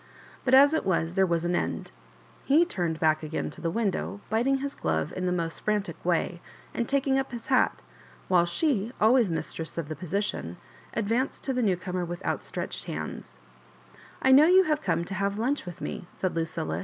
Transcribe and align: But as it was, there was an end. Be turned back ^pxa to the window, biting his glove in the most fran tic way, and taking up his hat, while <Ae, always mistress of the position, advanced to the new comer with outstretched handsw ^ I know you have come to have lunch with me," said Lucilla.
But 0.43 0.55
as 0.55 0.73
it 0.73 0.83
was, 0.83 1.13
there 1.13 1.27
was 1.27 1.45
an 1.45 1.55
end. 1.55 1.91
Be 2.47 2.65
turned 2.65 2.99
back 2.99 3.21
^pxa 3.21 3.51
to 3.51 3.61
the 3.61 3.69
window, 3.69 4.19
biting 4.31 4.57
his 4.57 4.73
glove 4.73 5.13
in 5.15 5.27
the 5.27 5.31
most 5.31 5.59
fran 5.61 5.83
tic 5.83 6.03
way, 6.03 6.41
and 6.73 6.89
taking 6.89 7.19
up 7.19 7.31
his 7.31 7.45
hat, 7.53 7.83
while 8.27 8.47
<Ae, 8.63 8.91
always 8.99 9.29
mistress 9.29 9.77
of 9.77 9.89
the 9.89 9.95
position, 9.95 10.57
advanced 10.95 11.43
to 11.43 11.53
the 11.53 11.61
new 11.61 11.77
comer 11.77 12.03
with 12.03 12.25
outstretched 12.25 12.85
handsw 12.87 13.35
^ 13.35 13.35
I 14.23 14.31
know 14.31 14.47
you 14.47 14.63
have 14.63 14.81
come 14.81 15.05
to 15.05 15.13
have 15.13 15.37
lunch 15.37 15.67
with 15.67 15.81
me," 15.81 16.07
said 16.09 16.35
Lucilla. 16.35 16.79